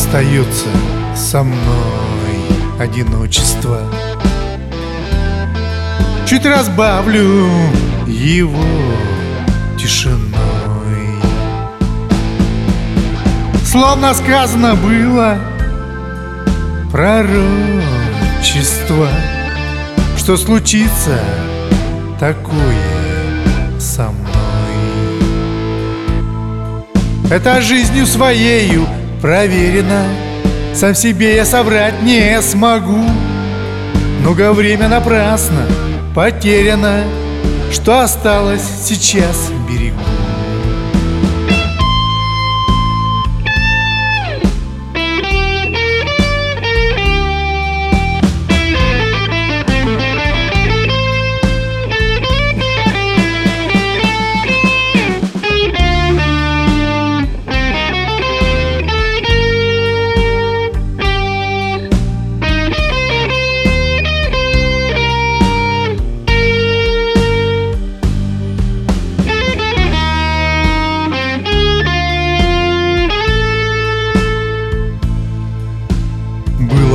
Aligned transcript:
Остается 0.00 0.68
со 1.16 1.42
мной 1.42 1.58
одиночество. 2.78 3.80
Чуть 6.24 6.46
разбавлю 6.46 7.48
его 8.06 8.62
тишиной. 9.76 10.22
Словно 13.66 14.14
сказано 14.14 14.76
было 14.76 15.36
пророчество 16.92 17.88
Что 20.16 20.36
случится 20.36 21.18
такое 22.20 23.80
со 23.80 24.10
мной. 24.10 24.28
Это 27.30 27.60
жизнью 27.60 28.06
своею 28.06 28.86
проверено. 29.20 30.04
Сам 30.74 30.94
себе 30.94 31.36
я 31.36 31.44
соврать 31.44 32.02
не 32.02 32.40
смогу. 32.42 33.04
Много 34.20 34.52
время 34.52 34.88
напрасно 34.88 35.66
потеряно. 36.14 37.04
Что 37.70 38.00
осталось 38.00 38.62
сейчас 38.84 39.50
берегу 39.68 40.27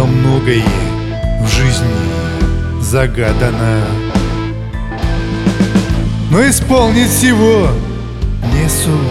Было 0.00 0.06
многое 0.06 0.64
в 1.42 1.48
жизни 1.48 2.80
загадано. 2.80 3.82
Но 6.30 6.48
исполнить 6.48 7.10
всего 7.10 7.68
не 8.54 8.66
сумел. 8.66 9.02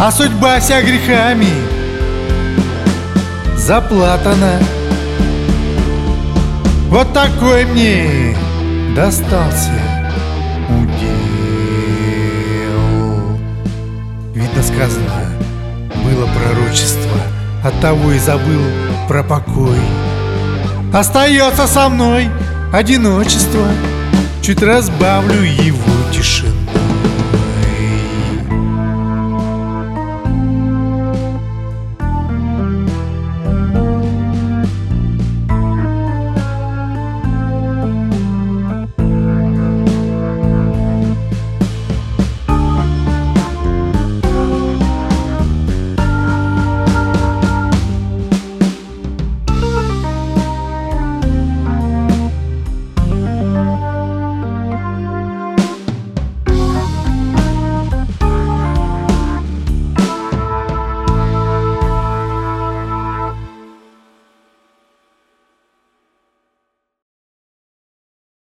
А 0.00 0.12
судьба 0.12 0.60
вся 0.60 0.80
грехами 0.82 1.48
заплатана. 3.56 4.60
Вот 6.90 7.12
такой 7.12 7.64
мне 7.64 8.36
достался 8.94 9.97
было 16.68 16.74
пророчество 16.74 17.20
От 17.64 17.80
того 17.80 18.12
и 18.12 18.18
забыл 18.18 18.62
про 19.08 19.22
покой. 19.22 19.78
Остается 20.92 21.66
со 21.66 21.88
мной 21.88 22.28
одиночество. 22.72 23.66
Чуть 24.42 24.62
разбавлю 24.62 25.42
его 25.42 26.12
тишину 26.12 26.57